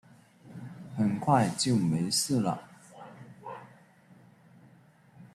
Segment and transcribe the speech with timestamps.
[0.97, 2.63] 很快就没事了